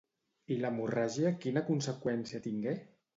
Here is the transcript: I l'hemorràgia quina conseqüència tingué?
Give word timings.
I 0.53 0.55
l'hemorràgia 0.61 1.33
quina 1.43 1.63
conseqüència 1.67 2.41
tingué? 2.47 2.75